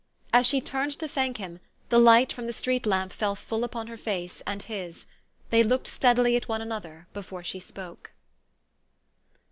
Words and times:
As 0.33 0.47
she 0.47 0.61
turned 0.61 0.97
to 0.97 1.07
thank 1.07 1.37
him, 1.37 1.59
the 1.89 1.99
light 1.99 2.33
from 2.33 2.47
the 2.47 2.53
street 2.53 2.87
lamp 2.87 3.13
fell 3.13 3.35
full 3.35 3.63
upon 3.63 3.85
her 3.85 3.97
face 3.97 4.41
and 4.47 4.63
his. 4.63 5.05
They 5.51 5.61
looked 5.61 5.85
steadily 5.85 6.35
at 6.35 6.47
one 6.49 6.59
another 6.59 7.05
before 7.13 7.43
she 7.43 7.59
spoke. 7.59 8.09